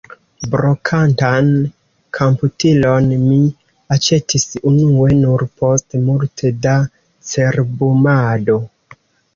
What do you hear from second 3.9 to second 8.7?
aĉetis unue nur post multe da cerbumado.